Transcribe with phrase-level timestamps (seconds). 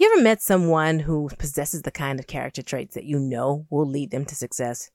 [0.00, 3.84] You ever met someone who possesses the kind of character traits that you know will
[3.84, 4.90] lead them to success?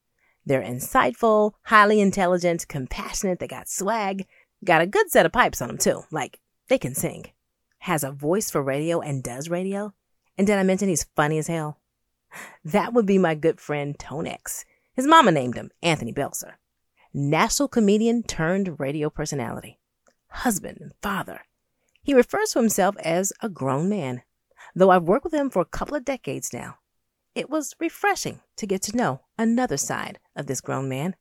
[0.48, 4.26] They're insightful, highly intelligent, compassionate, they got swag,
[4.64, 6.02] got a good set of pipes on them too.
[6.10, 6.40] Like,
[6.70, 7.26] they can sing,
[7.82, 9.94] has a voice for radio and does radio.
[10.40, 11.80] And did I mention he's funny as hell?
[12.64, 14.66] That would be my good friend Tonex.
[14.96, 16.54] His mama named him Anthony Belser.
[17.14, 19.78] National comedian turned radio personality,
[20.30, 21.42] husband and father.
[22.02, 24.24] He refers to himself as a grown man,
[24.76, 26.78] though I've worked with him for a couple of decades now.
[27.34, 31.16] It was refreshing to get to know another side of this grown man.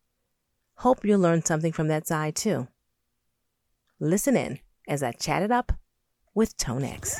[0.79, 2.69] Hope you'll learn something from that side too.
[4.01, 5.73] Listen in as I chat it up
[6.35, 7.17] with Tonex.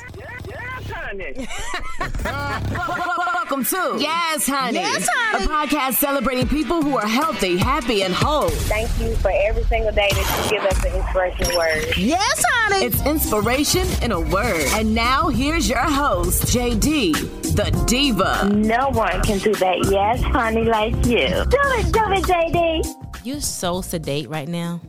[3.47, 4.79] Welcome to Yes, honey.
[4.79, 5.45] Yes, honey.
[5.45, 8.49] A podcast celebrating people who are healthy, happy, and whole.
[8.49, 11.97] Thank you for every single day that you give us an inspiration word.
[11.97, 12.85] Yes, honey.
[12.85, 14.67] It's inspiration in a word.
[14.73, 17.13] And now here's your host, JD,
[17.55, 18.49] the diva.
[18.49, 19.89] No one can do that.
[19.89, 21.27] Yes, honey, like you.
[21.29, 23.23] Do it, do it, JD.
[23.23, 24.81] You're so sedate right now.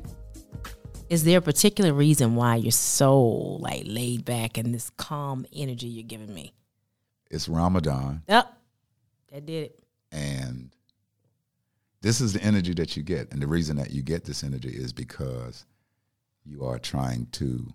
[1.09, 5.87] Is there a particular reason why you're so like laid back and this calm energy
[5.87, 6.53] you're giving me?
[7.31, 8.53] It's Ramadan, Yep.
[9.33, 9.81] That did it.
[10.13, 10.71] and
[12.01, 13.33] this is the energy that you get.
[13.33, 15.65] And the reason that you get this energy is because
[16.45, 17.73] you are trying to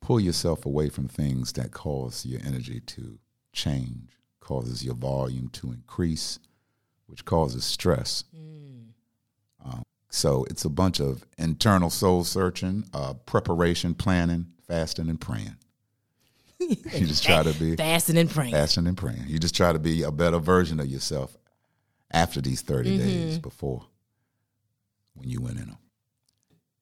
[0.00, 3.18] pull yourself away from things that cause your energy to
[3.52, 4.10] change,
[4.40, 6.38] causes your volume to increase,
[7.06, 8.24] which causes stress.
[8.34, 8.51] Um,
[10.14, 15.56] so it's a bunch of internal soul searching, uh, preparation, planning, fasting, and praying.
[16.60, 18.52] you just try to be Fasting and praying.
[18.52, 19.24] fasting and praying.
[19.26, 21.36] You just try to be a better version of yourself
[22.12, 23.86] after these 30 days before
[25.14, 25.78] when you went in them.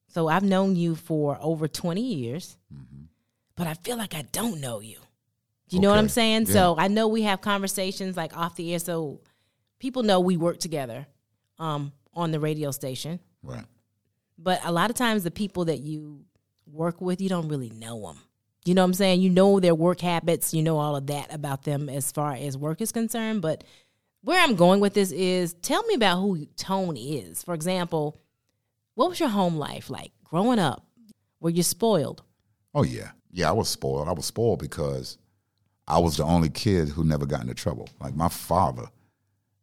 [0.09, 2.57] So I've known you for over 20 years,
[3.55, 4.99] but I feel like I don't know you.
[5.69, 6.47] Do you know what I'm saying?
[6.47, 6.53] Yeah.
[6.53, 9.21] So I know we have conversations like off the air, so
[9.79, 11.07] people know we work together
[11.59, 13.21] um, on the radio station.
[13.43, 13.65] Right.
[14.37, 16.25] But a lot of times, the people that you
[16.65, 18.19] work with, you don't really know them.
[18.65, 19.21] You know what I'm saying?
[19.21, 22.57] You know their work habits, you know all of that about them as far as
[22.57, 23.41] work is concerned.
[23.41, 23.63] But
[24.21, 27.43] where I'm going with this is tell me about who Tone is.
[27.43, 28.19] For example,
[28.93, 30.85] what was your home life like growing up?
[31.39, 32.21] Were you spoiled?
[32.75, 33.11] Oh, yeah.
[33.31, 34.07] Yeah, I was spoiled.
[34.07, 35.17] I was spoiled because
[35.87, 37.89] I was the only kid who never got into trouble.
[37.99, 38.85] Like my father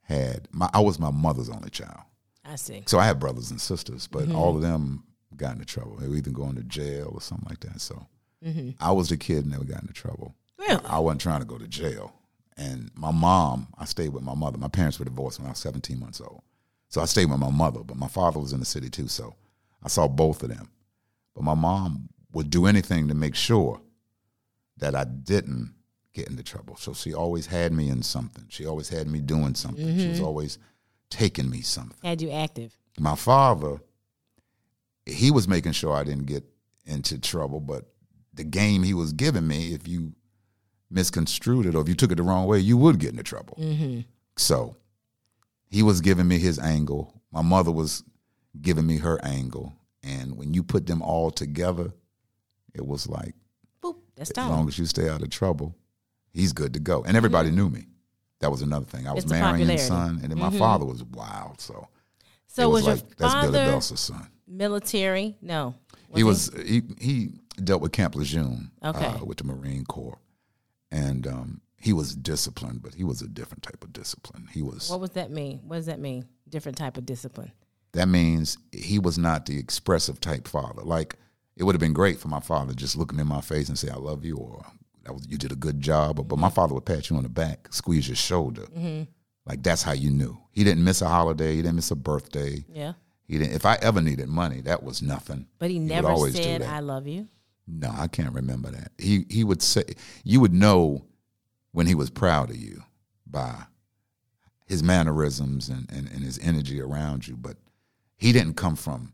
[0.03, 2.01] had, my, I was my mother's only child.
[2.49, 2.83] I see.
[2.87, 4.37] So I had brothers and sisters, but mm-hmm.
[4.37, 5.05] all of them
[5.37, 5.97] got into trouble.
[5.97, 7.81] They were either going to jail or something like that.
[7.81, 8.07] So
[8.45, 8.71] mm-hmm.
[8.81, 10.35] I was the kid never got into trouble.
[10.59, 10.85] Really?
[10.85, 12.15] I wasn't trying to go to jail.
[12.57, 14.59] And my mom, I stayed with my mother.
[14.59, 16.43] My parents were divorced when I was 17 months old.
[16.89, 19.09] So I stayed with my mother, but my father was in the city too.
[19.09, 19.35] So
[19.83, 20.71] I saw both of them.
[21.35, 23.81] But my mom would do anything to make sure
[24.79, 25.75] that I didn't
[26.13, 26.77] get into trouble.
[26.77, 28.45] So she always had me in something.
[28.49, 29.99] She always had me doing something.
[29.99, 30.27] She was mm-hmm.
[30.27, 30.59] always
[31.11, 32.77] taking me something Had you active?
[32.99, 33.81] my father,
[35.07, 36.45] he was making sure I didn't get
[36.85, 37.85] into trouble, but
[38.35, 40.13] the game he was giving me, if you
[40.91, 43.57] misconstrued it or if you took it the wrong way, you would get into trouble.
[43.61, 44.01] Mm-hmm.
[44.37, 44.77] So
[45.71, 47.21] he was giving me his angle.
[47.33, 48.05] My mother was
[48.61, 49.75] giving me her angle.
[50.03, 51.93] And when you put them all together,
[52.75, 53.35] it was like,
[53.83, 53.97] Boop.
[54.17, 55.77] That's as long as you stay out of trouble,
[56.33, 57.05] he's good to go.
[57.05, 57.57] And everybody mm-hmm.
[57.59, 57.87] knew me.
[58.41, 59.07] That was another thing.
[59.09, 59.83] I was marrying popularity.
[59.83, 61.61] son, and then my father was wild.
[61.61, 61.89] So,
[62.47, 64.29] so was, was, like, your that's Billy father Belser's son.
[64.47, 65.37] military?
[65.43, 65.75] No.
[66.15, 67.31] he was he he
[67.63, 69.05] dealt with Camp Lejeune Okay.
[69.07, 70.19] uh, with the Marine Corps,
[70.93, 74.49] and um, he was disciplined, but he was a different type of discipline.
[74.53, 75.61] He was What does that mean?
[75.67, 76.27] What does that mean?
[76.49, 77.53] Different type of discipline.
[77.93, 80.83] that means he was not the expressive type father.
[80.83, 81.17] Like
[81.57, 83.77] it would have been great for my father just look me in my face and
[83.77, 84.65] say I love you or
[85.15, 87.29] was you did a good job, but, but my father would pat you on the
[87.29, 88.67] back, squeeze your shoulder,
[89.47, 90.37] like that's how you knew.
[90.53, 92.65] He didn't miss a holiday, he didn't miss a birthday.
[92.73, 92.93] Yeah.
[93.27, 93.55] He didn't.
[93.55, 95.47] If I ever needed money, that was nothing.
[95.59, 96.63] But he would never said.
[96.63, 97.29] I love you.
[97.67, 98.93] No, I can't remember that.
[98.97, 99.85] He he would say
[100.25, 101.05] you would know
[101.73, 102.83] when he was proud of you
[103.27, 103.65] by
[104.67, 107.37] his mannerisms and, and, and his energy around you.
[107.37, 107.57] But
[108.17, 109.13] he didn't come from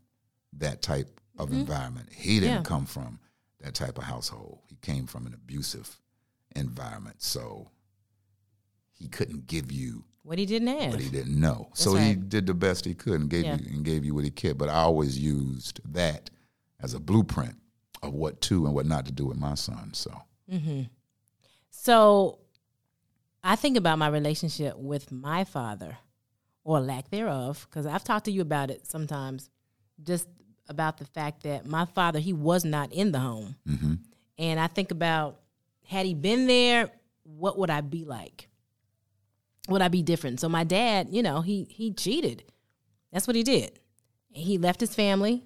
[0.53, 2.07] that type of environment.
[2.13, 2.57] He didn't Mm-hmm.
[2.63, 2.63] Yeah.
[2.63, 3.19] come from
[3.65, 4.59] that type of household.
[4.69, 5.99] He came from an abusive
[6.55, 7.21] environment.
[7.21, 7.69] So
[8.93, 10.91] he couldn't give you What he didn't have.
[10.91, 11.69] what he didn't know.
[11.73, 13.57] so he did the best he could and gave Yeah.
[13.57, 14.57] you and gave you what he could.
[14.57, 16.29] But I always used that
[16.79, 17.55] as a blueprint
[18.03, 19.93] of what to and what not to do with my son.
[19.93, 20.21] So
[20.51, 20.83] mm-hmm.
[21.69, 22.39] So
[23.43, 25.97] I think about my relationship with my father
[26.63, 29.49] or lack thereof, because I've talked to you about it sometimes,
[30.01, 30.27] just
[30.67, 33.55] about the fact that my father, he was not in the home.
[34.37, 35.39] And I think about
[35.87, 36.89] had he been there,
[37.23, 38.49] what would I be like?
[39.69, 40.39] Would I be different?
[40.39, 42.43] So my dad, you know, he he cheated.
[43.11, 43.79] That's what he did.
[44.31, 45.43] He left his family,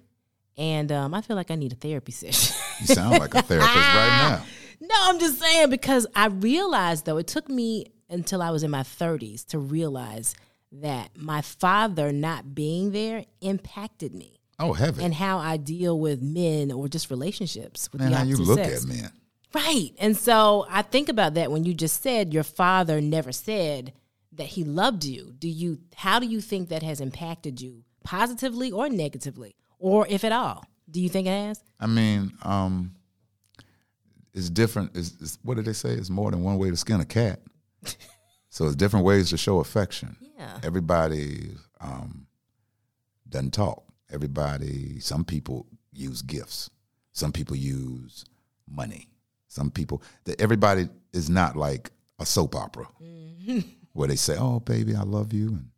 [0.58, 2.56] and um, I feel like I need a therapy session.
[2.80, 4.44] You sound like a therapist right now.
[4.82, 8.70] No, I'm just saying because I realized though it took me until I was in
[8.70, 10.34] my 30s to realize
[10.72, 15.04] that my father not being there impacted me Oh, heaven.
[15.04, 18.82] and how I deal with men or just relationships with the how you look sex.
[18.82, 19.10] at men.
[19.54, 19.90] Right.
[19.98, 23.94] And so I think about that when you just said your father never said
[24.32, 25.34] that he loved you.
[25.38, 30.24] Do you how do you think that has impacted you positively or negatively or if
[30.24, 30.64] at all?
[30.90, 31.62] Do you think it has?
[31.78, 32.94] I mean, um,
[34.34, 34.96] it's different.
[34.96, 35.90] It's, it's, what did they say?
[35.90, 37.40] It's more than one way to skin a cat.
[38.48, 40.16] so it's different ways to show affection.
[40.36, 40.58] Yeah.
[40.62, 42.26] Everybody um,
[43.28, 43.84] doesn't talk.
[44.12, 46.70] Everybody, some people use gifts.
[47.12, 48.24] Some people use
[48.68, 49.08] money.
[49.48, 52.86] Some people, that everybody is not like a soap opera
[53.92, 55.70] where they say, "Oh, baby, I love you," and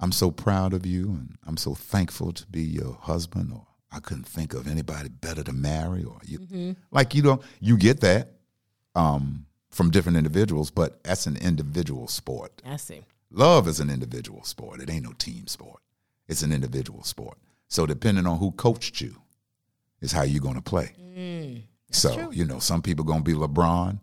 [0.00, 4.00] I'm so proud of you, and I'm so thankful to be your husband, or I
[4.00, 8.32] couldn't think of anybody better to marry, or you, like you don't, you get that
[8.96, 12.60] um, from different individuals, but that's an individual sport.
[12.66, 13.02] I see.
[13.30, 14.80] Love is an individual sport.
[14.80, 15.80] It ain't no team sport.
[16.28, 17.38] It's an individual sport.
[17.72, 19.16] So depending on who coached you,
[20.02, 20.92] is how you're going to play.
[21.00, 23.98] Mm, so you know, some people going to be LeBron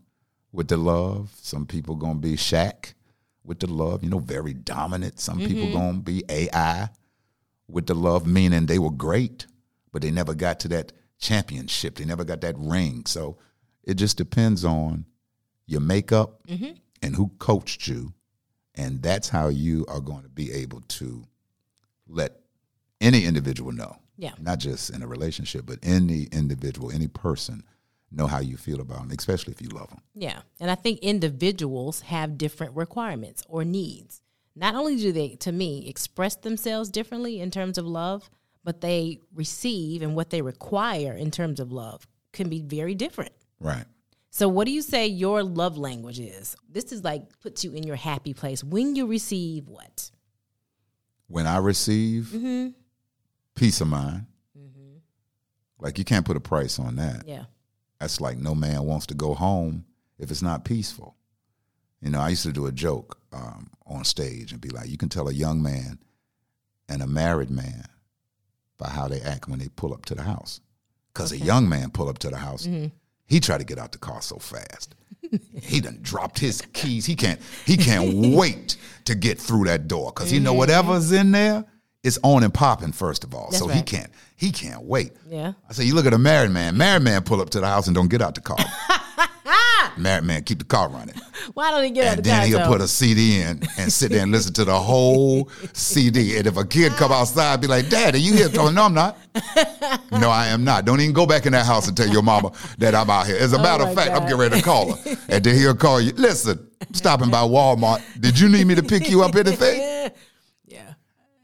[0.52, 1.32] with the love.
[1.40, 2.96] Some people going to be Shaq
[3.44, 4.04] with the love.
[4.04, 5.20] You know, very dominant.
[5.20, 5.78] Some people mm-hmm.
[5.78, 6.90] going to be AI
[7.68, 9.46] with the love, meaning they were great,
[9.92, 11.94] but they never got to that championship.
[11.94, 13.06] They never got that ring.
[13.06, 13.38] So
[13.84, 15.06] it just depends on
[15.68, 16.72] your makeup mm-hmm.
[17.04, 18.16] and who coached you.
[18.74, 21.24] And that's how you are going to be able to
[22.08, 22.40] let
[23.02, 23.98] any individual know.
[24.18, 24.34] Yeah.
[24.40, 27.64] Not just in a relationship, but any individual, any person
[28.12, 30.02] know how you feel about them, especially if you love them.
[30.14, 30.42] Yeah.
[30.60, 34.22] And I think individuals have different requirements or needs.
[34.56, 38.30] Not only do they, to me, express themselves differently in terms of love,
[38.64, 43.32] but they receive and what they require in terms of love can be very different.
[43.60, 43.86] Right.
[44.32, 46.56] So, what do you say your love language is?
[46.70, 50.12] This is like puts you in your happy place when you receive what?
[51.28, 52.70] When I receive mm-hmm.
[53.60, 54.26] Peace of mind,
[55.80, 57.28] like you can't put a price on that.
[57.28, 57.44] Yeah.
[58.00, 59.86] That's like no man wants to go home
[60.18, 61.16] if it's not peaceful.
[62.02, 64.98] You know, I used to do a joke um, on stage and be like, you
[64.98, 66.00] can tell a young man
[66.88, 67.84] and a married man
[68.78, 70.62] by how they act when they pull up to the house.
[71.14, 72.66] Because a young man pull up to the house,
[73.26, 74.96] he try to get out the car so fast.
[75.62, 77.06] he done dropped his keys.
[77.06, 77.42] He can't.
[77.66, 81.66] He can't wait to get through that door because he know whatever's in there
[82.04, 82.92] is on and popping.
[82.92, 84.10] First of all, That's so he can't.
[84.36, 85.12] He can't wait.
[85.28, 85.54] Yeah.
[85.70, 86.78] I say, you look at a married man.
[86.78, 88.58] Married man pull up to the house and don't get out the car.
[89.98, 91.16] married man keep the car running,
[91.54, 92.48] Why don't he get out and the then car?
[92.48, 96.38] he'll so- put a CD in and sit there and listen to the whole CD.
[96.38, 98.94] And if a kid come outside, be like, "Dad, are you here?" Him, "No, I'm
[98.94, 99.18] not.
[100.12, 100.86] No, I am not.
[100.86, 103.38] Don't even go back in that house and tell your mama that I'm out here."
[103.38, 105.44] As a oh, matter Oh my of fact, I'm getting ready to call her, and
[105.44, 106.12] then he'll call you.
[106.14, 108.02] Listen, stopping by Walmart.
[108.22, 109.82] Did you need me to pick you up anything?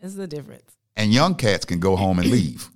[0.05, 0.07] Yeah.
[0.07, 0.71] It's the difference.
[0.95, 2.69] and young cats can go home and leave.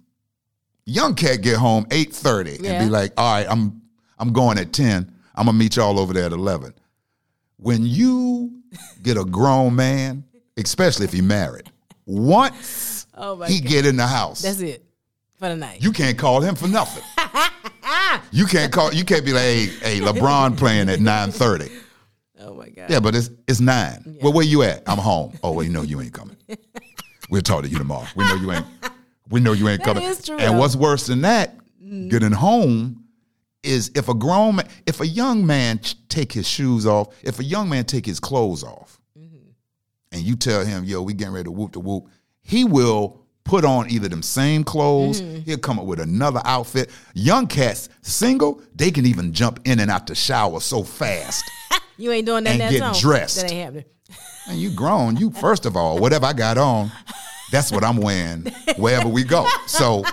[0.86, 3.82] Young cat get home eight thirty and be like, "All right, I'm
[4.18, 5.14] I'm going at ten.
[5.36, 6.74] I'm gonna meet y'all over there at 11.
[7.58, 8.52] When you
[9.04, 10.24] get a grown man,
[10.58, 11.72] especially if he married,
[12.06, 13.70] once Oh my he God.
[13.70, 14.84] get in the house, That's it
[15.36, 15.82] for the night.
[15.84, 17.04] you can't call him for nothing.
[18.32, 18.94] you can't call.
[18.94, 21.72] You can't be like, "Hey, hey, LeBron playing at 9:30."
[22.42, 22.90] oh my God.
[22.90, 24.18] Yeah, but it's it's nine.
[24.22, 24.84] Well, where you at?
[24.88, 25.38] I'm home.
[25.44, 26.36] Oh, wait, no, you ain't coming.
[27.30, 28.08] We'll talk to you tomorrow.
[28.16, 28.66] We know you ain't.
[29.30, 30.04] We know you ain't That coming.
[30.04, 31.56] is true, and what's worse than that?
[32.10, 33.04] Getting home
[33.64, 37.44] is if a grown man, if a young man take his shoes off, if a
[37.44, 39.38] young man take his clothes off, Mm-hmm.
[40.14, 42.08] and you tell him, "Yo, we getting ready to whoop the whoop,"
[42.42, 45.22] he will put on either them same clothes.
[45.22, 45.42] Mm-hmm.
[45.42, 46.90] He'll come up with another outfit.
[47.16, 51.44] Young cats, single, they can even jump in and out the shower so fast.
[51.98, 53.42] You ain't doing that And that get dressed.
[53.42, 53.84] That ain't happening.
[54.48, 55.18] And you grown.
[55.18, 56.92] You first of all, whatever I got on,
[57.52, 58.46] that's what I'm wearing
[58.78, 59.48] wherever we go.
[59.68, 60.04] So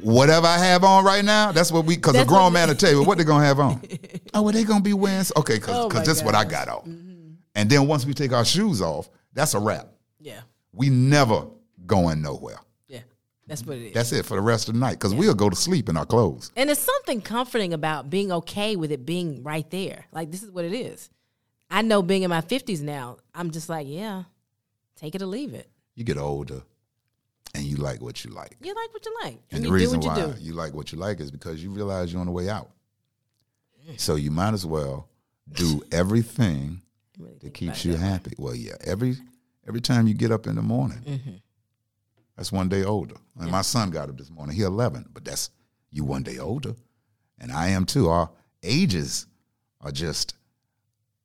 [0.00, 1.96] whatever I have on right now, that's what we.
[1.96, 3.80] Because a grown man will tell you what they're gonna have on.
[4.34, 5.24] Oh, well, they gonna be wearing.
[5.36, 6.80] Okay, because Oh, my that's what I got on.
[6.82, 7.30] Mm-hmm.
[7.54, 9.88] And then once we take our shoes off, that's a wrap.
[10.20, 10.40] Yeah.
[10.72, 11.46] We never
[11.86, 12.58] going nowhere.
[12.86, 13.00] Yeah.
[13.46, 13.94] That's what it is.
[13.94, 14.92] That's it for the rest of the night.
[14.92, 16.52] Because we'll go to sleep in our clothes.
[16.56, 20.04] And there's something comforting about being okay with it being right there.
[20.12, 21.08] Like this is what it is.
[21.70, 24.24] I know being in my 50s now, I'm just like, yeah,
[24.96, 25.68] take it or leave it.
[25.94, 26.62] You get older,
[27.54, 28.56] and you like what you like.
[28.62, 29.32] You like what you like.
[29.50, 30.34] And, And, the you do reason you why do.
[30.40, 32.70] you like what you like is because you realize you're on the way out.
[33.96, 35.08] So you might as well
[35.50, 36.82] do everything
[37.18, 37.98] Really that keeps you it.
[38.00, 38.32] happy.
[38.38, 39.16] Well, yeah, every
[39.66, 41.30] every time you get up in the morning, Mm-hmm.
[42.36, 43.16] that's one day older.
[43.40, 44.54] And my son got up this morning.
[44.56, 45.50] He 11, but that's
[45.90, 46.74] you one day older,
[47.40, 48.08] and I am too.
[48.08, 48.30] Our
[48.62, 49.26] ages
[49.80, 50.34] are just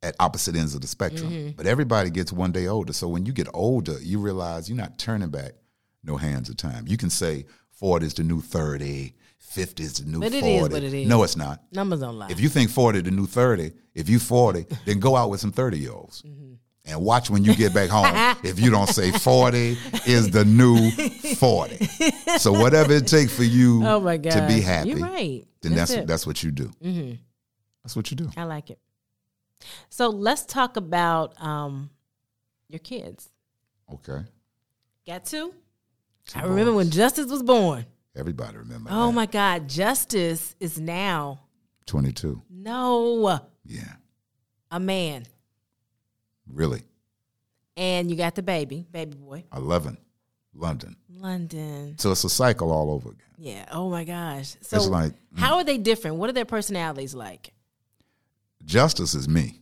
[0.04, 1.32] at opposite ends of the spectrum.
[1.32, 1.50] Mm-hmm.
[1.56, 2.94] But everybody gets one day older.
[2.94, 5.54] So when you get older, you realize you're not turning back
[6.04, 6.86] no hands of time.
[6.88, 10.54] You can say 40 is the new 30, 50 is the new But it 40.
[10.56, 11.08] is what it is.
[11.08, 11.62] No, it's not.
[11.72, 12.28] Numbers don't lie.
[12.30, 15.52] If you think 40 the new 30, if you 40, then go out with some
[15.52, 16.22] 30 year olds.
[16.22, 16.54] Mm-hmm.
[16.86, 20.92] And watch when you get back home if you don't say 40 is the new
[21.36, 21.86] 40.
[22.40, 25.46] So whatever it takes for you oh my god, to be happy, You're right.
[25.62, 26.08] then that's it.
[26.08, 26.70] that's what you do.
[26.84, 27.20] Mhm.
[27.84, 28.30] That's what you do.
[28.36, 28.80] I like it.
[29.90, 31.90] So let's talk about um,
[32.70, 33.30] your kids.
[33.94, 34.22] Okay.
[35.06, 35.54] Got two?
[36.28, 36.90] Two I remember when.
[36.90, 37.86] Justice was born.
[38.16, 39.14] Everybody remember Oh that.
[39.14, 41.42] my God, Justice is now
[41.88, 42.42] 22.
[42.50, 43.94] no Yeah.
[44.72, 45.26] a man,
[46.48, 46.84] Really.
[47.76, 49.98] and you got the baby, baby boy, 11.
[50.56, 50.96] London.
[51.10, 51.96] London.
[51.98, 53.20] So it's a cycle all over again.
[53.38, 53.66] Yeah.
[53.72, 54.56] Oh my gosh.
[54.62, 55.40] So It's like mm.
[55.40, 56.18] how are they different?
[56.18, 57.53] What are their personalities like?
[58.66, 59.62] Justice is me.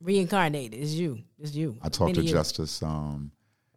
[0.00, 1.20] Reincarnated is you.
[1.38, 1.78] It's you.
[1.82, 2.22] I talked to.
[2.22, 3.30] Justice um,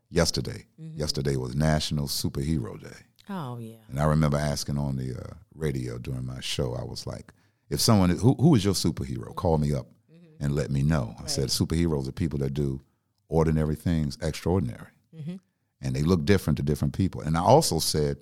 [0.10, 0.66] yesterday.
[0.82, 1.00] Mm-hmm.
[1.00, 2.98] Yesterday was National Superhero Day.
[3.30, 3.78] Oh yeah.
[3.90, 7.34] And I remember asking on the uh, radio during my show, I was like,
[7.70, 9.36] if someone, who, who is your superhero?
[9.36, 10.44] Call me up Mm-hmm.
[10.44, 11.16] and let me know.
[11.24, 12.82] I said, superheroes are people that do
[13.28, 14.88] ordinary things extraordinary.
[15.16, 15.36] Mm-hmm.
[15.82, 17.22] And they look different to different people.
[17.22, 18.18] And I also said,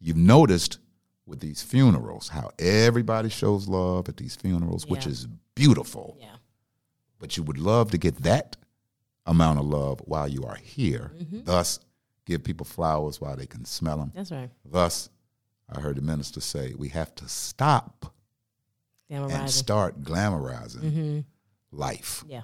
[0.00, 0.78] you've noticed
[1.30, 6.16] with these funerals how everybody shows love at these funerals, which is beautiful.
[6.20, 6.26] Yeah.
[7.18, 8.56] But you would love to get that
[9.26, 11.12] amount of love while you are here.
[11.16, 11.44] Mm-hmm.
[11.44, 11.78] Thus,
[12.26, 14.12] give people flowers while they can smell them.
[14.14, 14.50] That's right.
[14.64, 15.08] Thus,
[15.72, 18.12] I heard the minister say we have to stop
[19.08, 21.20] and start glamorizing Mm-hmm.
[21.72, 22.24] life.
[22.28, 22.42] Yeah.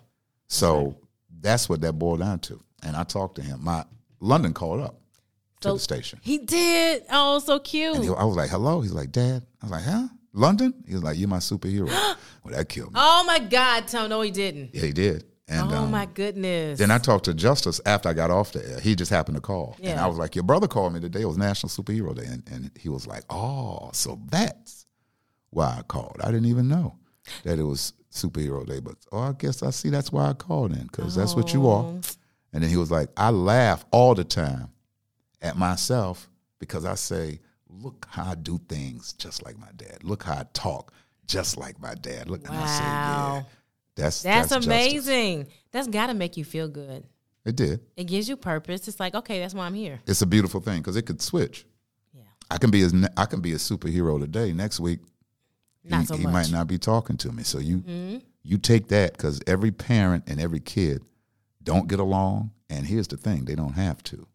[0.48, 0.96] So
[1.40, 2.62] that's what that boiled down to.
[2.82, 3.64] And I talked to him.
[3.64, 3.84] My
[4.20, 5.00] London called up
[5.66, 6.20] to the station.
[6.23, 7.04] He did.
[7.11, 7.96] Oh, so cute.
[7.96, 8.80] And he, I was like, hello.
[8.80, 9.42] He's like, Dad.
[9.62, 10.08] I was like, huh?
[10.32, 10.75] London?
[10.87, 11.87] He was like, you're my superhero.
[12.44, 13.00] well, that killed me.
[13.02, 14.11] oh my God, Tom.
[14.11, 14.75] No, he didn't.
[14.75, 15.25] Yeah, he did.
[15.49, 16.80] And oh um, my goodness.
[16.80, 18.80] then I talked to Justice after I got off the air.
[18.80, 19.76] He just happened to call.
[19.80, 21.23] And I was like, Your brother called me today.
[21.23, 22.26] It was National Superhero Day.
[22.26, 24.87] And, and he was like, Oh, so that's
[25.50, 26.20] why I called.
[26.23, 26.99] I didn't even know
[27.44, 28.80] that it was Superhero Day.
[28.80, 31.68] But oh, I guess I see that's why I called in because that's what you
[31.68, 31.85] are.
[31.85, 32.00] Oh.
[32.52, 34.70] And then he was like, I laugh all the time
[35.42, 36.28] at myself
[36.58, 40.04] because I say, Look how I do things just like my dad.
[40.04, 40.92] Look how I talk
[41.26, 42.30] just like my dad.
[42.30, 43.46] Look, and I say, Yeah, Wow.
[43.96, 45.48] that's, That's, justice." amazing.
[45.72, 47.04] That's got to make you feel good.
[47.44, 47.80] It did.
[47.96, 48.86] It gives you purpose.
[48.88, 50.00] It's like, okay, that's why I'm here.
[50.06, 51.66] It's a beautiful thing because it could switch.
[52.14, 52.22] Yeah.
[52.50, 54.52] I can be as I can be a superhero today.
[54.52, 55.00] Next week,
[55.84, 56.24] Not he, so he.
[56.24, 56.32] Mm-hmm.
[56.32, 57.42] might not be talking to me.
[57.42, 61.02] So you you take that because every parent and every kid
[61.62, 62.52] don't get along.
[62.70, 64.26] And here's the thing: they don't have to.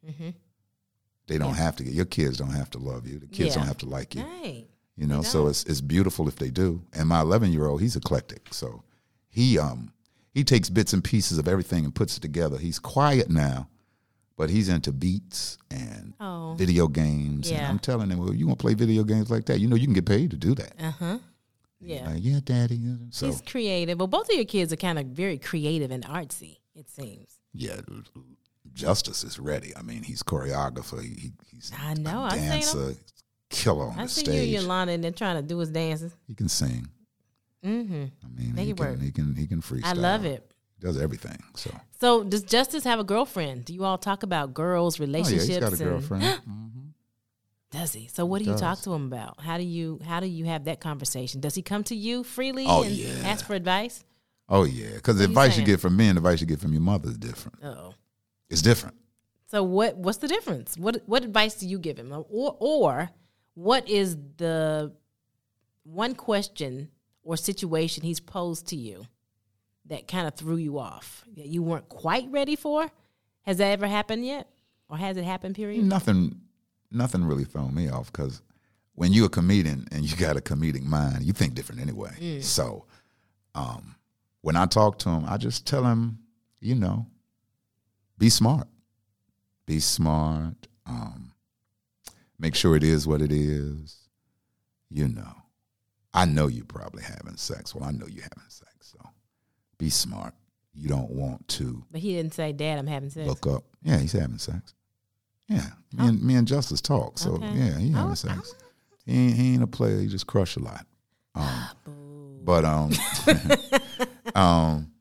[1.32, 3.18] They don't have to get your kids don't have to love you.
[3.20, 3.50] The kids.
[3.50, 3.56] Yeah.
[3.62, 4.24] don't have to like you.
[4.24, 4.66] Right.
[4.98, 6.84] You know, so it's it's beautiful if they do.
[6.94, 8.54] And my 11 year old, he's eclectic.
[8.54, 8.84] So
[9.30, 9.94] he um
[10.34, 12.58] he takes bits and pieces of everything and puts it together.
[12.58, 13.70] He's quiet now,
[14.38, 16.54] but he's into beats and Oh.
[16.58, 17.50] video games.
[17.50, 17.70] And Yeah.
[17.70, 19.60] I'm telling him, well, you want to play video games like that?
[19.60, 20.74] You know, you can get paid to do that.
[20.80, 21.20] Uh huh.
[21.80, 22.10] Yeah.
[22.12, 22.80] Like, yeah, daddy.
[23.10, 23.98] So He's creative.
[23.98, 27.40] Well, both of your kids are kind of very creative and artsy, it seems.
[27.54, 27.82] yeah,
[28.74, 29.76] Justice is ready.
[29.76, 31.02] I mean, he's choreographer.
[31.02, 32.22] He, he- he's I know.
[32.22, 32.50] a I seen him.
[32.52, 32.96] dancer,
[33.50, 34.50] killer on I the see stage.
[34.50, 36.16] you, Yolanda, and they're trying to do his dances.
[36.28, 36.88] He can sing.
[37.66, 38.04] Mm-hmm.
[38.26, 39.86] I mean, he it can, he can he can freestyle.
[39.86, 40.52] I love it.
[40.80, 41.38] He does everything.
[41.56, 43.66] So So, does Justice have a girlfriend?
[43.66, 45.48] Do you all talk about girls, oh yeah, relationships?
[45.48, 46.24] he's got a girlfriend.
[46.46, 46.68] hmm
[47.72, 48.08] Does he?
[48.08, 49.42] So, what do He you talk to him about?
[49.42, 51.40] How do you how do you have that conversation?
[51.40, 53.14] Does he come to you freely Oh, and yeah.
[53.26, 54.04] ask for advice?
[54.50, 56.48] Oh yeah, because the What you advice you get from me and the advice you
[56.48, 57.60] get from your mother is different.
[57.64, 57.94] Oh,
[58.52, 58.96] It's different.
[59.48, 59.98] so what?
[59.98, 60.78] What's the difference?
[60.78, 63.10] What what advice do you give him, or or
[63.54, 64.94] what is the
[65.84, 66.90] one question
[67.24, 69.04] or situation he's posed to you
[69.86, 72.90] that kind of threw you off that you weren't quite ready for?
[73.44, 74.48] Has that ever happened yet,
[74.90, 75.56] or has it happened?
[75.56, 75.84] Period.
[75.84, 76.42] Nothing,
[76.92, 78.42] nothing really thrown me off because
[78.94, 82.12] when you're a comedian and you got a comedic mind, you think different anyway.
[82.20, 82.44] Mm.
[82.44, 82.86] So,
[83.56, 83.96] um,
[84.42, 86.20] when I talk to him, I just tell him,
[86.60, 87.08] you know,
[88.22, 88.68] be smart,
[89.66, 90.68] be smart.
[90.86, 91.34] Um,
[92.38, 93.98] make sure it is what it is.
[94.92, 95.34] You know,
[96.14, 97.74] I know you probably having sex.
[97.74, 98.72] Well, I know you having sex.
[98.82, 99.00] So,
[99.80, 100.36] be smart.
[100.74, 103.64] You don't want to But he didn't say, "Dad, I'm having sex." look up.
[103.82, 104.74] Yeah, he's having sex.
[105.48, 107.18] Yeah, me and me and Justice talk.
[107.18, 107.52] So Okay.
[107.54, 108.54] yeah, he having Oh, sex.
[109.06, 110.00] He ain't, he ain't a player.
[110.00, 110.86] He just crush a lot.
[111.34, 111.70] Um,
[112.44, 112.92] but um,
[114.36, 114.92] um,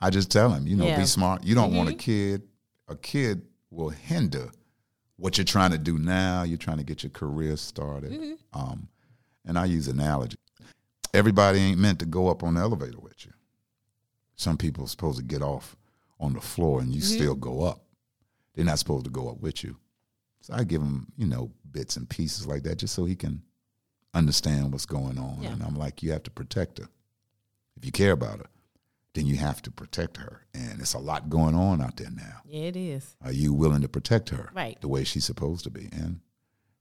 [0.00, 0.92] I just tell him, you know, Yeah.
[0.92, 1.00] Mm-hmm.
[1.02, 1.44] be smart.
[1.44, 2.42] You don't want a kid.
[2.88, 4.50] A kid will hinder
[5.16, 6.42] what you're trying to do now.
[6.42, 8.12] You're trying to get your career started.
[8.12, 8.58] Mm-hmm.
[8.58, 8.88] Um,
[9.44, 10.36] and I use analogy.
[11.14, 13.32] Everybody ain't meant to go up on the elevator with you.
[14.36, 15.76] Some people are supposed to get off
[16.20, 17.14] on the floor and you Mm-hmm.
[17.14, 17.84] still go up.
[18.54, 19.76] They're not supposed to go up with you.
[20.40, 23.42] So I give him, you know, bits and pieces like that just so he can
[24.14, 25.38] understand what's going on.
[25.42, 25.52] Yeah.
[25.52, 26.88] And I'm like, you have to protect her.
[27.76, 28.46] If you care about her,
[29.18, 30.46] then you have to protect her.
[30.54, 32.40] And it's a lot going on out there now.
[32.46, 33.16] Yeah, it is.
[33.24, 34.80] Are you willing to protect her Right.
[34.80, 35.88] the way she's supposed to be?
[35.92, 36.20] And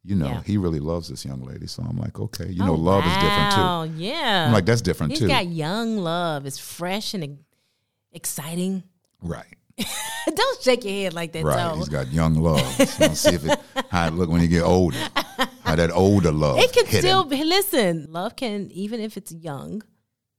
[0.03, 0.43] you know, Yeah.
[0.43, 1.67] he really loves this young lady.
[1.67, 3.59] So I'm like, okay, you oh, know, love is different too.
[3.61, 4.45] Oh, Yeah.
[4.47, 5.25] I'm like, that's different He's too.
[5.25, 6.45] He's got young love.
[6.45, 7.39] It's fresh and
[8.13, 8.83] exciting.
[9.21, 9.53] right.
[10.33, 11.75] Don't shake your head like that, Right.
[11.75, 12.65] He's got young love.
[12.87, 14.97] So see if it how it look when you get older.
[15.63, 16.57] How that older love.
[16.59, 17.29] It can still him.
[17.29, 19.83] be, listen, love can, even if it's young,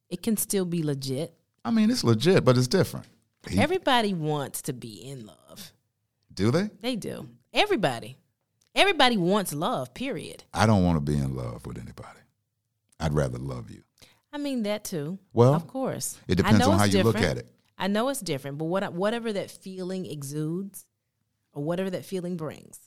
[0.08, 1.34] it can still be legit.
[1.64, 3.06] I mean, it's legit, but it's different.
[3.48, 5.72] He- Everybody wants to be in love.
[6.32, 6.70] do they?
[6.80, 7.28] They do.
[7.52, 8.16] Everybody.
[8.74, 10.44] Everybody wants love, period.
[10.54, 12.20] I don't want to be in love with anybody.
[13.00, 13.82] I'd rather love you.
[14.32, 15.18] I mean, that too.
[15.32, 16.18] Well, of course.
[16.28, 17.48] it depends on how it's you look at it.
[17.78, 20.84] I know it's different, but what, whatever that feeling exudes
[21.52, 22.78] or whatever that feeling brings,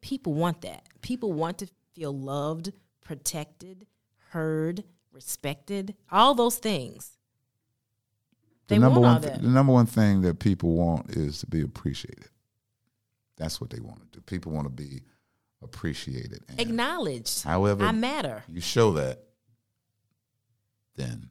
[0.00, 0.82] people want that.
[1.02, 3.86] People want to feel loved, protected,
[4.30, 7.12] heard, respected, all those things.
[8.68, 11.60] The They number one, th- the number one thing that people want is to be
[11.62, 12.28] appreciated.
[13.36, 14.20] That's what they want to do.
[14.22, 15.02] People want to be
[15.62, 16.42] appreciated.
[16.48, 17.44] And Acknowledged.
[17.44, 18.44] however I matter.
[18.48, 19.24] you show that,
[20.96, 21.30] then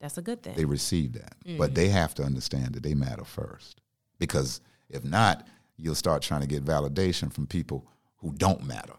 [0.00, 0.54] That's a good thing.
[0.56, 1.34] they receive that.
[1.46, 1.58] Mm.
[1.58, 3.80] But they have to understand that they matter first.
[4.18, 7.86] Because if not, you'll start trying to get validation from people
[8.18, 8.94] who don't matter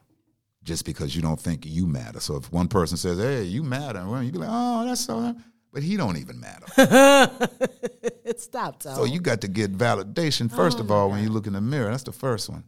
[0.64, 2.20] just because you don't think you matter.
[2.20, 5.36] So if one person says, hey, you matter, well, you be like, oh, that's so,
[5.78, 6.66] but he don't even matter.
[8.36, 8.96] Stop, Tom.
[8.96, 11.92] so you got to get validation, first of all, when you look in the mirror.
[11.92, 12.64] That's the first one.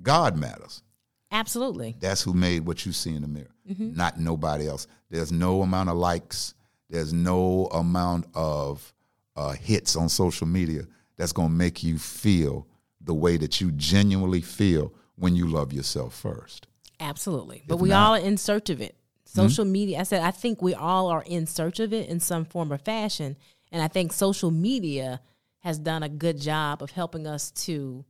[0.00, 0.84] God matters.
[1.32, 1.96] Absolutely.
[1.98, 4.86] That's who made what you see in the mirror, not nobody else.
[5.10, 6.54] There's no amount of likes.
[6.88, 8.94] There's no amount of
[9.34, 10.82] uh, hits on social media
[11.16, 12.68] that's going to make you feel
[13.00, 16.68] the way that you genuinely feel when you love yourself first.
[17.00, 17.64] Absolutely.
[17.66, 18.94] But we not- all are in search of it.
[19.28, 19.40] Mm-hmm.
[19.48, 22.44] Social media, I said, I think we all are in search of it in some
[22.44, 23.36] form or fashion.
[23.70, 25.20] And I think social media
[25.60, 28.04] has done a good job of helping us to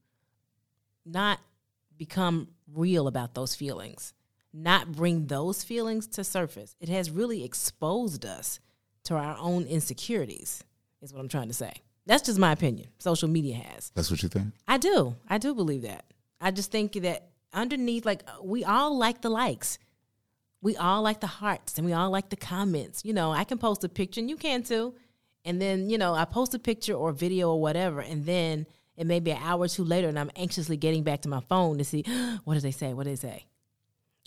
[1.05, 1.41] not
[1.97, 4.13] become real about those feelings,
[4.53, 6.77] not bring those feelings to surface.
[6.81, 8.61] It has really exposed us
[9.05, 10.63] to our own insecurities,
[11.03, 11.73] is what I'm trying to say.
[12.07, 12.89] That's just my opinion.
[12.99, 13.91] Social media has.
[13.95, 14.55] That's what you think?
[14.69, 15.17] I do.
[15.29, 16.05] I do believe that.
[16.41, 19.79] I just think that underneath, like, we all like the likes.
[20.61, 23.05] We all like the hearts and we all like the comments.
[23.05, 24.94] You know, I can post a picture and you can too.
[25.44, 28.01] And then, you know, I post a picture or video or whatever.
[28.01, 28.66] And then
[28.97, 31.40] it may be an hour or two later and I'm anxiously getting back to my
[31.40, 32.03] phone to see
[32.44, 32.92] what did they say?
[32.92, 33.47] What did they say?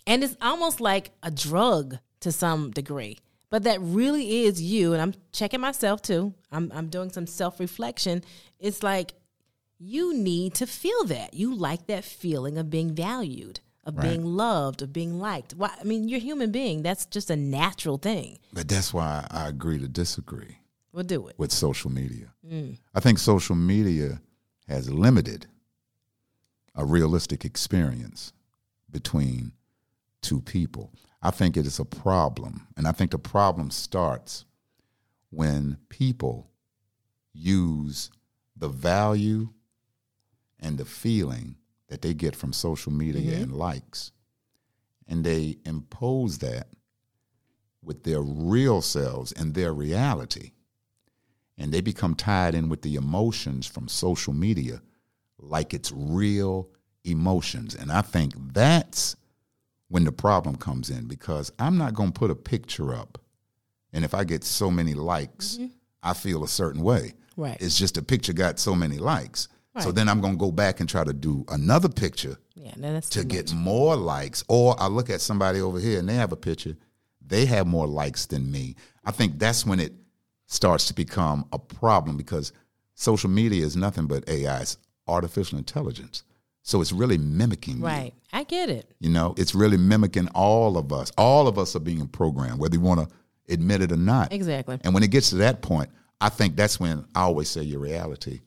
[0.06, 3.18] And it's almost like a drug to some degree.
[3.50, 4.94] But that really is you.
[4.94, 6.32] And I'm checking myself too.
[6.50, 8.24] I'm, I'm doing some self reflection.
[8.58, 9.12] It's like
[9.78, 11.34] you need to feel that.
[11.34, 14.08] You like that feeling of being valued, of Right.
[14.10, 15.54] being loved, of being liked.
[15.54, 16.82] Why, I mean, you're a human being.
[16.82, 18.38] That's just a natural thing.
[18.52, 20.58] But that's why I agree to disagree
[20.92, 21.34] We'll do it.
[21.38, 22.32] with social media.
[22.48, 22.78] Mm.
[22.94, 24.20] I think social media
[24.68, 25.46] has limited
[26.74, 28.32] a realistic experience
[28.90, 29.52] between
[30.22, 30.92] two people.
[31.20, 32.68] I think it is a problem.
[32.76, 34.44] And I think the problem starts
[35.30, 36.50] when people
[37.32, 38.10] use
[38.56, 39.48] the value
[40.60, 41.56] and the feeling
[41.92, 43.42] that they get from social media mm-hmm.
[43.42, 44.12] and likes,
[45.06, 46.68] and they impose that
[47.82, 50.52] with their real selves and their reality.
[51.58, 54.80] And they become tied in with the emotions from social media
[55.38, 56.70] like it's real
[57.04, 57.74] emotions.
[57.74, 59.14] And I think that's
[59.88, 63.18] when the problem comes in because I'm not going to put a picture up.
[63.92, 65.66] And if I get so many likes, mm-hmm.
[66.02, 67.12] I feel a certain way.
[67.36, 67.58] Right.
[67.60, 69.48] It's just a picture got so many likes.
[69.80, 73.00] So then I'm going to go back and try to do another picture Yeah, no,
[73.00, 73.58] to get much.
[73.58, 74.44] more likes.
[74.48, 76.76] Or I look at somebody over here and they have a picture,
[77.26, 78.76] they have more likes than me.
[79.04, 79.94] I think that's when it
[80.46, 82.52] starts to become a problem because
[82.94, 84.76] social media is nothing but AI, it's
[85.08, 86.24] artificial intelligence.
[86.62, 87.84] So it's really mimicking you.
[87.86, 88.12] Right.
[88.32, 88.92] I get it.
[89.00, 91.10] You know, it's really mimicking all of us.
[91.16, 93.14] All of us are being programmed, whether you want to
[93.52, 94.32] admit it or not.
[94.32, 94.78] Exactly.
[94.84, 95.88] And when it gets to that point,
[96.20, 98.40] I think that's when I always say your reality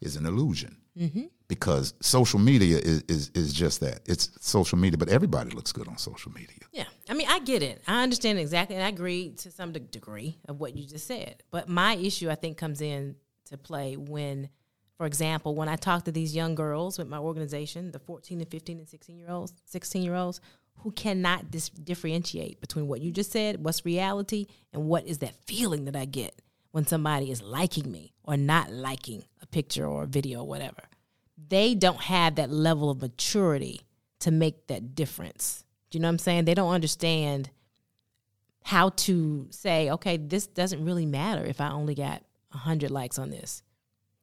[0.00, 0.76] is an illusion.
[0.98, 1.26] Mm-hmm.
[1.46, 4.00] because social media is, is is just that.
[4.06, 6.58] It's social media, but everybody looks good on social media.
[6.72, 7.82] Yeah, I mean, I get it.
[7.86, 11.44] I understand exactly, and I agree to some de- degree of what you just said.
[11.52, 14.48] But my issue, I think, comes in to play when,
[14.96, 18.50] for example, when I talk to these young girls with my organization, the 14 and
[18.50, 20.40] 15 and 16 year olds, 16 year olds,
[20.78, 25.34] who cannot dis- differentiate between what you just said, what's reality, and what is that
[25.46, 30.02] feeling that I get when somebody is liking me or not liking a picture or
[30.04, 30.82] a video or whatever.
[31.48, 33.80] They don't have that level of maturity
[34.20, 35.64] to make that difference.
[35.90, 36.44] Do you know what I'm saying?
[36.44, 37.50] They don't understand
[38.64, 43.30] how to say, okay, this doesn't really matter if I only got 100 likes on
[43.30, 43.62] this,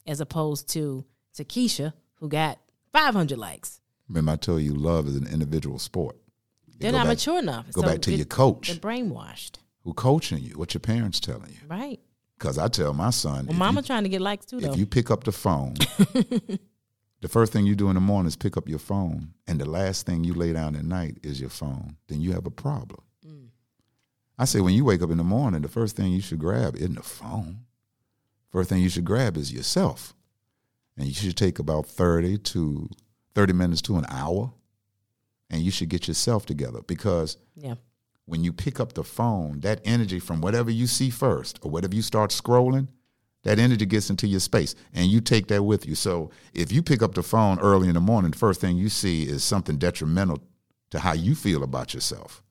[0.05, 1.05] as opposed to
[1.35, 2.59] Takesha, who got
[2.93, 3.81] 500 likes.
[4.07, 6.17] Remember, I told you, love is an individual sport.
[6.67, 7.71] You They're not back- mature enough.
[7.71, 11.19] Go So back to it- your coach, They're brainwashed, who coaching you, what your parents
[11.19, 11.67] telling you.
[11.67, 11.99] right?
[12.37, 14.71] Because I tell my son, Well, mama you, trying to get likes too, though.
[14.71, 15.73] if you pick up the phone,
[17.21, 19.69] the first thing you do in the morning is pick up your phone, and the
[19.69, 23.01] last thing you lay down at night is your phone, then you have a problem.
[23.25, 23.47] Mm.
[24.37, 26.75] I say, when you wake up in the morning, the first thing you should grab
[26.75, 27.61] isn't the phone.
[28.51, 30.13] First thing you should grab is yourself.
[30.97, 32.89] And you should take about 30 to
[33.33, 34.53] 30 minutes to an hour,
[35.49, 37.75] and you should get yourself together because yeah,
[38.25, 41.95] when you pick up the phone, that energy from whatever you see first or whatever
[41.95, 42.87] you start scrolling,
[43.43, 45.93] that energy gets into your space and you take that with you.
[45.93, 48.89] So if you pick up the phone early in the morning, the first thing you
[48.89, 50.41] see is something detrimental
[50.89, 52.41] to how you feel about yourself.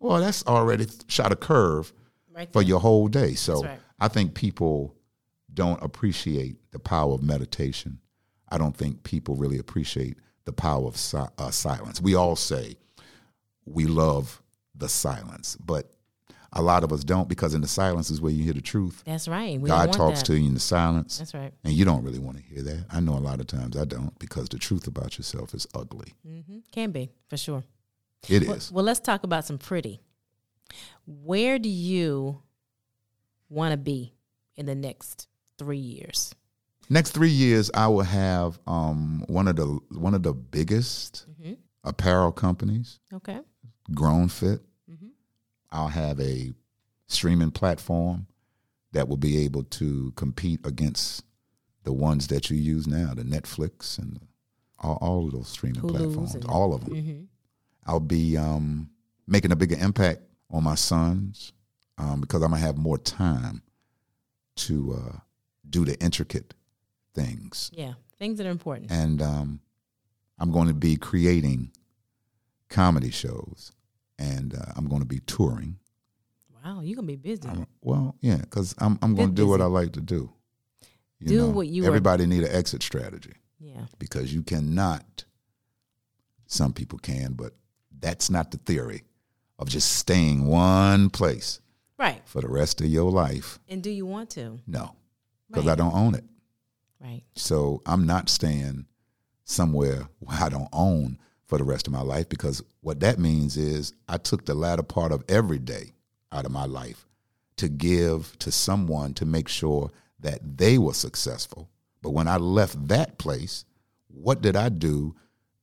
[0.00, 1.92] Well, that's already shot a curve
[2.32, 2.52] right.
[2.52, 3.34] for your whole day.
[3.34, 3.78] So right.
[4.00, 4.96] I think people
[5.54, 8.00] don't appreciate the power of meditation.
[8.48, 12.00] I don't think people really appreciate the power of si- uh, silence.
[12.00, 12.76] We all say
[13.64, 14.42] we love
[14.74, 15.90] the silence, but
[16.54, 19.02] a lot of us don't because in the silence is where you hear the truth.
[19.06, 19.58] That's right.
[19.60, 20.26] We God talks that.
[20.26, 21.52] to you in the silence, That's right.
[21.64, 22.86] and you don't really want to hear that.
[22.90, 26.12] I know a lot of times I don't because the truth about yourself is ugly.
[26.26, 27.64] hmm Can be for sure.
[28.28, 28.70] It Well, is.
[28.70, 30.00] well, let's talk about some pretty.
[31.06, 32.42] Where do you
[33.48, 34.14] want to be
[34.56, 36.34] in the next three years?
[36.90, 41.54] Next three years, I will have um, one of the one of the biggest Mm-hmm.
[41.84, 43.40] apparel companies, Okay.
[43.94, 44.60] Grown Fit.
[44.90, 45.08] Mm-hmm.
[45.70, 46.52] I'll have a
[47.06, 48.26] streaming platform
[48.92, 51.24] that will be able to compete against
[51.84, 54.20] the ones that you use now, the Netflix and
[54.78, 56.94] all, all of those streaming Hulu's platforms, and- all of them.
[56.94, 57.22] Mm-hmm.
[57.86, 58.90] I'll be um,
[59.26, 61.52] making a bigger impact on my sons
[61.98, 63.62] um, because I'm gonna have more time
[64.56, 65.16] to uh,
[65.68, 66.54] do the intricate
[67.14, 67.94] things, Yeah.
[68.18, 68.90] Things that are important.
[68.92, 69.60] and um,
[70.38, 71.72] I'm going to be creating
[72.72, 73.72] comedy shows,
[74.18, 75.76] and uh, I'm going to be touring.
[76.64, 77.46] Wow, you're gonna be busy.
[77.48, 79.60] I'm- well, yeah, because I'm I'm going to do what.
[79.60, 80.32] I like to do.
[81.20, 83.86] You Do what you are- Everybody need an exit strategy yeah.
[83.98, 85.24] because you cannot.
[86.46, 87.54] Some people can, but
[87.98, 89.04] that's not the theory
[89.58, 91.60] of just staying one place
[91.98, 92.20] Right.
[92.28, 93.58] for the rest of your life.
[93.68, 94.58] And do you want to?
[94.66, 94.94] No,
[95.48, 95.72] because Right.
[95.72, 96.24] I don't own it.
[97.00, 97.22] Right.
[97.36, 98.86] So I'm not staying
[99.44, 101.18] somewhere where I don't own
[101.52, 104.82] for the rest of my life because what that means is I took the latter
[104.82, 105.92] part of every day
[106.32, 107.06] out of my life
[107.58, 111.68] to give to someone to make sure that they were successful.
[112.00, 113.66] But when I left that place,
[114.08, 115.14] what did I do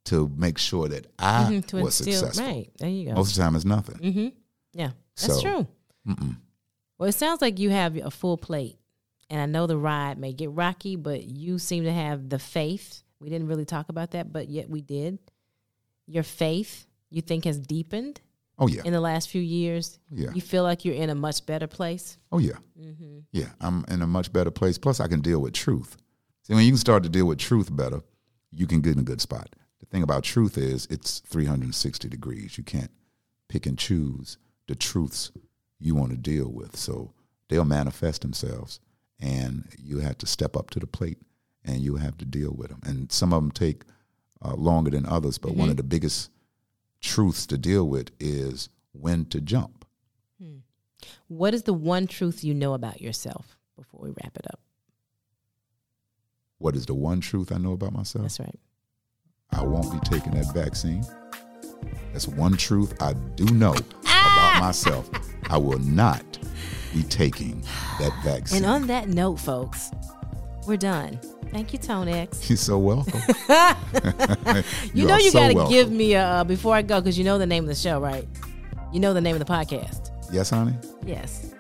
[0.06, 2.46] to make sure that I Mhm, to was instill- successful?
[2.46, 2.72] Right.
[2.78, 3.14] There you go.
[3.16, 3.96] Most of the time, it's nothing.
[3.96, 4.28] Mm-hmm.
[4.74, 5.68] Yeah, that's So, true.
[7.00, 8.78] Well, it sounds like you have a full plate,
[9.32, 13.02] and I know the ride may get rocky, but you seem to have the faith.
[13.20, 15.18] We didn't really talk about that, but yet we did.
[16.10, 18.20] Your faith, you think, has deepened
[18.58, 20.00] Oh yeah, in the last few years.
[20.12, 20.32] Yeah.
[20.34, 22.18] You feel like you're in a much better place.
[22.32, 23.20] oh yeah, Mm-hmm.
[23.32, 23.50] yeah.
[23.62, 24.78] I'm in a much better place.
[24.78, 25.96] Plus, I can deal with truth.
[26.44, 28.02] See, when you can start to deal with truth better,
[28.52, 29.56] you can get in a good spot.
[29.80, 32.58] The thing about truth is it's 360 degrees.
[32.58, 32.92] You can't
[33.48, 35.32] pick and choose the truths
[35.80, 36.76] you want to deal with.
[36.76, 37.14] So
[37.48, 38.80] they'll manifest themselves,
[39.22, 41.20] and you have to step up to the plate,
[41.64, 42.82] and you have to deal with them.
[42.84, 43.84] And some of them take
[44.44, 45.72] uh, longer than others, but one mm-hmm.
[45.72, 46.32] of the biggest
[47.02, 49.86] truths to deal with is when to jump.
[50.42, 50.58] Hmm.
[51.28, 54.60] What is the one truth you know about yourself before we wrap it up?
[56.58, 58.24] What is the one truth I know about myself?
[58.24, 58.60] That's right.
[59.52, 61.04] I won't be taking that vaccine.
[62.12, 64.58] That's one truth I do know about ah!
[64.62, 65.10] myself.
[65.50, 66.38] I will not
[66.94, 67.62] be taking
[68.00, 68.64] that vaccine.
[68.64, 69.92] And on that note, folks,
[70.70, 71.20] we're done.
[71.52, 72.50] Thank you, Tone X.
[72.50, 73.20] You're so welcome.
[74.94, 77.24] You, know you so got to give me a uh, before I go because you
[77.24, 78.28] know the name of the show, right?
[78.92, 80.12] You know the name of the podcast.
[80.32, 80.74] Yes, honey?
[81.06, 81.54] Yes,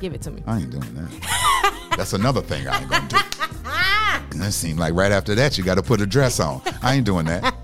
[0.00, 0.42] give it to me.
[0.46, 1.92] I ain't doing that.
[1.96, 3.16] That's another thing I ain't gonna do.
[4.32, 6.60] And it seemed like right after that, you got to put a dress on.
[6.82, 7.54] I ain't doing that.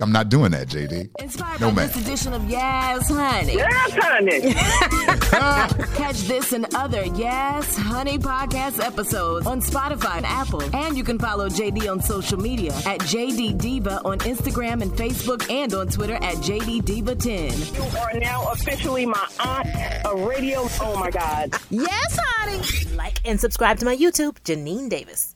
[0.00, 1.10] I'm not doing that, JD.
[1.20, 1.88] Inspired No, by ma'am.
[1.88, 3.54] this edition of Yes Honey.
[3.54, 4.54] Yes, honey.
[5.96, 10.62] Catch this and other Yes Honey podcast episodes on Spotify and Apple.
[10.74, 15.48] And you can follow JD on social media at JD Diva on Instagram and Facebook
[15.50, 17.74] and on Twitter at JD Diva10.
[17.76, 19.68] You are now officially my aunt,
[20.06, 20.60] a radio.
[20.80, 21.52] Oh my God.
[21.70, 22.96] Yes, honey.
[22.96, 25.28] Like and subscribe to my YouTube, Janine Davis.